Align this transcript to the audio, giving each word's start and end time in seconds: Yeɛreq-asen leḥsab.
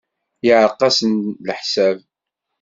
Yeɛreq-asen 0.45 1.13
leḥsab. 1.45 1.97